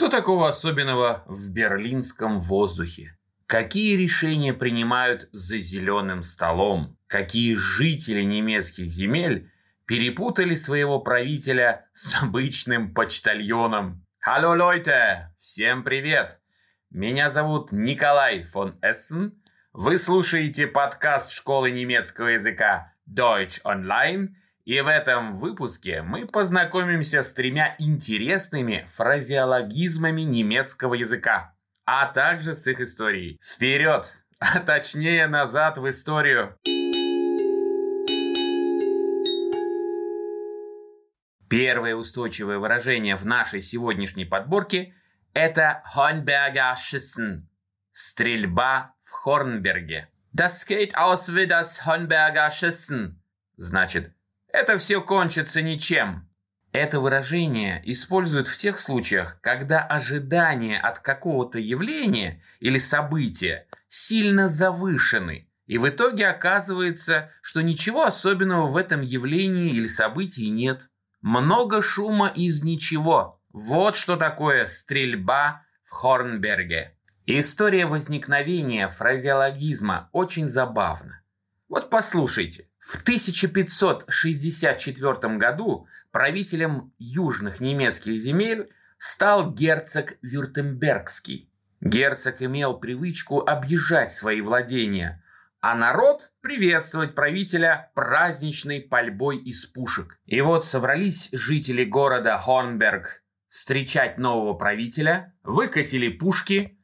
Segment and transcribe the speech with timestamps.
[0.00, 3.18] Что такого особенного в берлинском воздухе?
[3.46, 6.96] Какие решения принимают за зеленым столом?
[7.06, 9.50] Какие жители немецких земель
[9.84, 14.02] перепутали своего правителя с обычным почтальоном?
[14.26, 15.26] Hallo Leute!
[15.38, 16.40] Всем привет!
[16.88, 19.34] Меня зовут Николай фон Эссен.
[19.74, 24.28] Вы слушаете подкаст школы немецкого языка Deutsch Online–
[24.70, 31.56] и в этом выпуске мы познакомимся с тремя интересными фразеологизмами немецкого языка,
[31.86, 33.40] а также с их историей.
[33.42, 36.56] Вперед, а точнее назад в историю.
[41.48, 44.94] Первое устойчивое выражение в нашей сегодняшней подборке–
[45.34, 46.76] это Hornberger
[47.90, 50.10] стрельба в Хорнберге.
[50.32, 53.20] Das geht aus wie das Hornberger Schießen–
[53.56, 54.14] значит–
[54.52, 56.28] это все кончится ничем.
[56.72, 65.48] Это выражение используют в тех случаях, когда ожидания от какого-то явления или события сильно завышены,
[65.66, 70.88] и в итоге оказывается, что ничего особенного в этом явлении или событии нет.
[71.22, 73.40] Много шума из ничего.
[73.52, 76.96] Вот что такое стрельба в Хорнберге.
[77.26, 81.22] История возникновения фразеологизма очень забавна.
[81.68, 82.69] Вот послушайте.
[82.90, 91.48] В 1564 году правителем южных немецких земель стал герцог Вюртембергский.
[91.80, 95.22] Герцог имел привычку объезжать свои владения,
[95.60, 100.18] а народ приветствовать правителя праздничной пальбой из пушек.
[100.26, 106.76] И вот собрались жители города Хорнберг встречать нового правителя, выкатили пушки,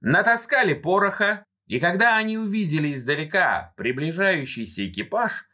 [0.00, 5.46] натаскали пороха и когда они увидели издалека приближающийся экипаж,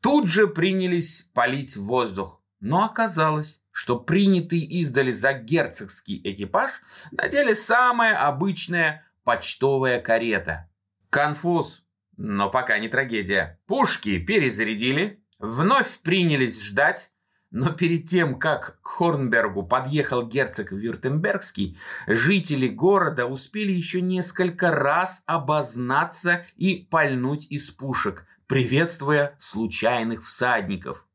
[0.00, 2.42] тут же принялись палить в воздух.
[2.60, 6.70] Но оказалось, что принятый издали за герцогский экипаж
[7.10, 10.68] на деле самая обычная почтовая карета.
[11.10, 11.84] Конфуз,
[12.16, 13.60] но пока не трагедия.
[13.66, 17.11] Пушки перезарядили, вновь принялись ждать,
[17.52, 25.22] но перед тем, как к Хорнбергу подъехал герцог Вюртембергский, жители города успели еще несколько раз
[25.26, 31.06] обознаться и пальнуть из пушек, приветствуя случайных всадников.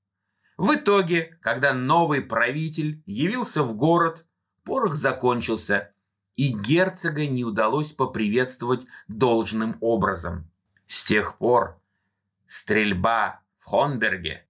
[0.58, 4.28] В итоге, когда новый правитель явился в город,
[4.64, 5.92] порох закончился,
[6.36, 10.48] и герцога не удалось поприветствовать должным образом.
[10.86, 11.82] С тех пор
[12.46, 14.44] стрельба в Хонберге–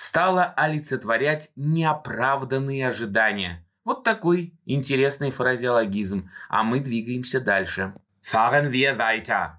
[0.00, 3.66] стала олицетворять неоправданные ожидания.
[3.84, 7.94] Вот такой интересный фразеологизм, а мы двигаемся дальше.
[8.22, 9.58] Fahren wir weiter.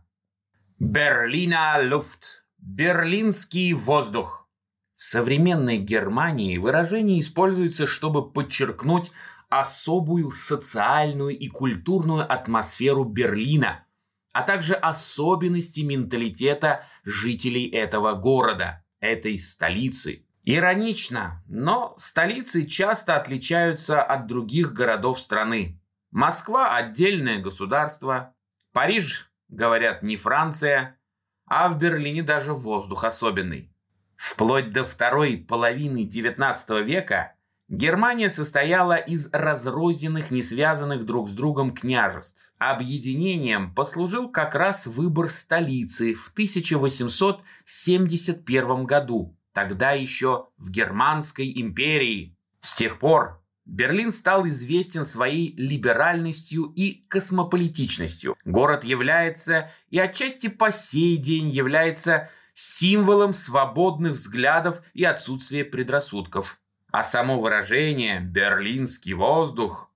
[0.80, 2.41] Berliner Luft.
[2.57, 4.50] Берлинский воздух.
[4.96, 9.12] В современной Германии выражение используется, чтобы подчеркнуть
[9.50, 13.85] особую социальную и культурную атмосферу Берлина,
[14.34, 20.25] а также особенности менталитета жителей этого города, этой столицы.
[20.44, 25.79] Иронично, но столицы часто отличаются от других городов страны.
[26.09, 28.34] Москва– отдельное государство,
[28.74, 30.97] Париж, говорят, не Франция,
[31.46, 33.72] а в Берлине даже воздух особенный.
[34.18, 37.35] Вплоть до второй половины XIX века
[37.68, 42.51] Германия состояла из разрозненных, не связанных друг с другом княжеств.
[42.57, 52.35] Объединением послужил как раз выбор столицы в 1871 году– тогда еще в Германской империи.
[52.59, 58.35] С тех пор Берлин стал известен своей либеральностью и космополитичностью.
[58.44, 66.59] Город является и отчасти по сей день является символом свободных взглядов и отсутствия предрассудков.
[66.91, 69.89] А само выражение «берлинский воздух»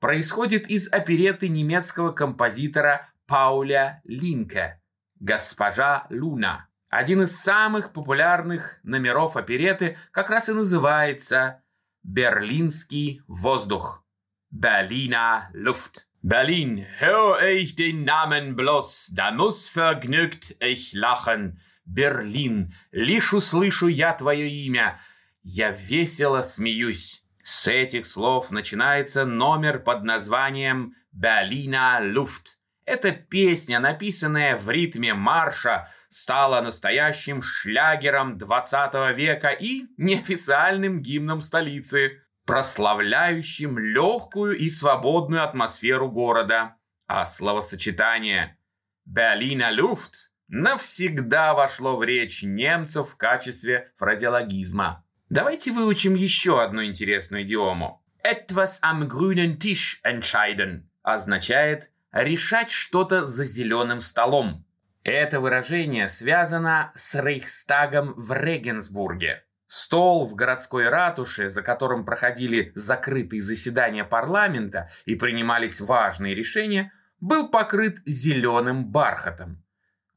[0.00, 4.80] происходит из опереты немецкого композитора Пауля Линке
[5.20, 11.62] «Госпожа Луна», один из самых популярных номеров опереты как раз и называется
[12.02, 14.04] «Берлинский воздух»
[14.50, 16.06] Berliner Luft.
[16.22, 21.60] Berlin, hör ich den Namen bloß, da muss vergnügt ich lachen.
[21.84, 24.98] Берлин, лишь услышу я твое имя,
[25.42, 27.22] я весело смеюсь.
[27.44, 32.56] С этих слов начинается номер под названием «Berliner Luft».
[32.84, 42.22] Эта песня, написанная в ритме марша, стала настоящим шлягером 20 века и неофициальным гимном столицы,
[42.44, 46.76] прославляющим легкую и свободную атмосферу города.
[47.06, 48.58] А словосочетание
[49.04, 55.04] «Берлина Люфт» навсегда вошло в речь немцев в качестве фразеологизма.
[55.28, 58.02] Давайте выучим еще одну интересную идиому.
[58.28, 64.64] etwas am grünen Tisch entscheiden означает решать что-то за зеленым столом.
[65.10, 69.42] Это выражение связано с Рейхстагом в Регенсбурге.
[69.66, 77.48] Стол в городской ратуше, за которым проходили закрытые заседания парламента и принимались важные решения, был
[77.48, 79.64] покрыт зеленым бархатом.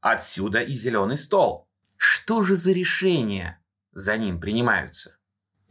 [0.02, 1.70] Отсюда и зеленый стол.
[1.96, 3.62] Что же за решения
[3.92, 5.16] за ним принимаются?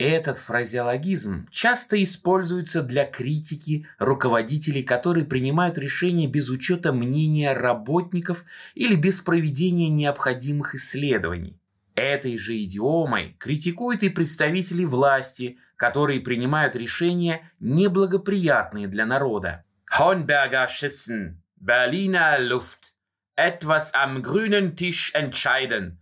[0.02, 8.44] Этот фразеологизм часто используется для критики руководителей, которые принимают решения без учета мнения работников
[8.74, 11.60] или без проведения необходимых исследований.
[11.94, 19.66] Этой же идиомой критикуют и представители власти, которые принимают решения неблагоприятные для народа.
[19.96, 22.96] Hornberger Schissen, Berliner Luft,
[23.36, 26.00] etwas am grünen Tisch entscheiden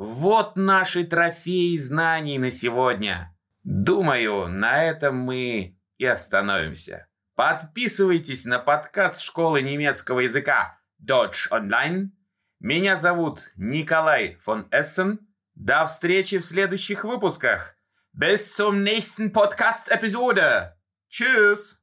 [0.00, 3.29] вот наши трофеи знаний на сегодня.
[3.62, 7.06] Думаю, на этом мы и остановимся.
[7.34, 12.10] Подписывайтесь на подкаст школы немецкого языка Deutsch Online.
[12.58, 15.20] Меня зовут Николай фон Эссен.
[15.54, 17.76] До встречи в следующих выпусках.
[18.12, 20.72] Bis zum nächsten Podcast-Episode.
[21.08, 21.78] Tschüss.